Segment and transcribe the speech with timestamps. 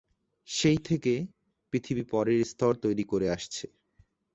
[0.47, 1.13] সেই থেকে,
[1.73, 3.65] পৃথিবী পরের স্তর তৈরি করে আসছে।